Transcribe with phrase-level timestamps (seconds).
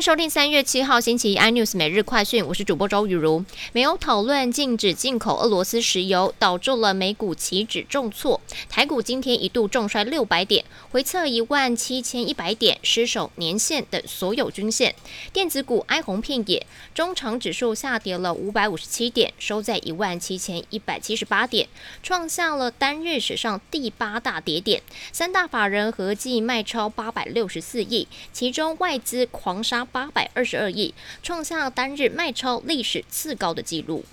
[0.00, 3.42] 收听三月七号星期一 iNews 每日快讯，我是主播周雨茹。
[3.72, 8.38] 没有讨论禁止进口俄罗斯石油，导致了美股期指重挫，
[8.68, 14.94] 台股今天一度重摔六百点，回测一万七千一百点，失守年线等所有均线。
[15.32, 21.66] 电子股哀鸿遍野，中长指数下跌了五百五十七点，收在一万七千一百七十八点，
[22.02, 24.82] 创下了单日史上第八大跌点。
[25.10, 29.85] 三大法人合计卖超八百六十四亿，其中外资狂杀。
[29.92, 34.04] 八百二十二亿，创下单日卖超历史次高的纪录。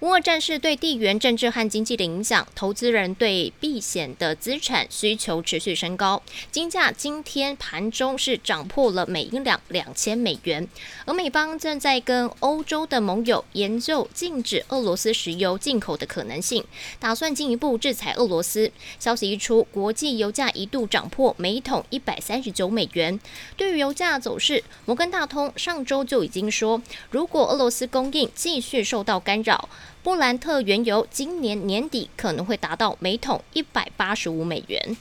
[0.00, 6.22] 乌俄战事对地缘政治和经济的影响，投资人对避险的资产需求持续升高。
[6.50, 10.66] 金价今天盘中是涨破了每英两两千美元，
[11.04, 16.64] 而美方正在跟欧洲的盟友研究禁止俄罗斯石油进口的可能性，
[16.98, 18.72] 打算进一步制裁俄罗斯。
[18.98, 23.20] 消息一出，国际油价一度涨破每桶一百三十九美元。
[23.54, 29.68] 对于油价走势，摩根大通上周就已经说，如果俄罗斯供应继续受到干扰，
[30.02, 34.96] 布兰特原油今年年底可能会达到每桶一百八十五美元。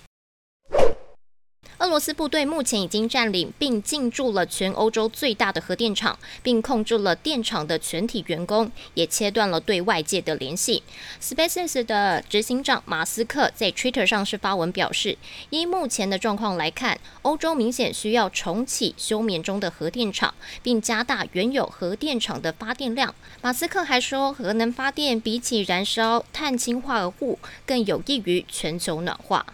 [1.79, 10.83] 俄罗斯部队目前已经占领并进驻了全欧洲最大的核电厂，并控制了电厂的全体员工，也切断了对外界的联系。
[11.21, 15.17] SpaceX 的执行长马斯克在 Twitter 上是发文表示，
[15.51, 23.15] 依目前的状况来看，欧洲明显需要重启休眠中的核电厂，并加大原有核电厂的发电量。
[23.41, 29.45] 马斯克还说，核能发电比起燃烧碳氢化合物更有益于全球暖化。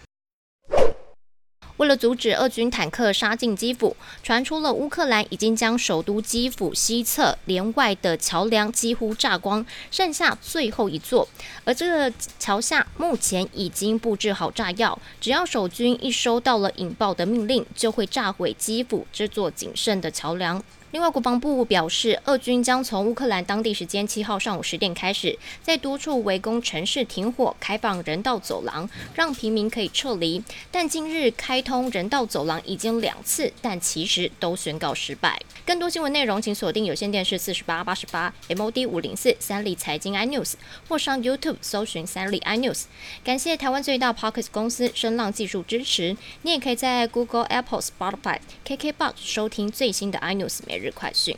[1.78, 11.28] 为了阻止俄军坦克杀进基辅，传出了乌克兰已经将首都基辅西侧连外的桥梁几乎炸光，剩下最后一座。
[11.66, 20.64] 而这个桥下目前已经布置好炸药，只要守军一收到了引爆的命令，就会炸毁基辅这座仅剩的桥梁。
[20.96, 30.42] 另外，国防部表示，俄军将从乌克兰当地时间七号上午十点开始，在多处围攻城市停火，开放人道走廊，让平民可以撤离。
[30.72, 35.38] 但近日开通人道走廊已经两次，但其实都宣告失败。
[35.66, 40.54] 更多新闻内容，请锁定有线电视四十八八十八 MOD 五零四三立财经 iNews，
[40.88, 42.84] 或上 YouTube 搜寻三立 iNews。
[43.22, 46.16] 感谢台湾最大 Pocket 公司声浪技术支持。
[46.44, 50.85] 你也可以在 Google、Apple、Spotify、KKBox 收听最新的 iNews 每日。
[50.86, 51.36] 日快讯。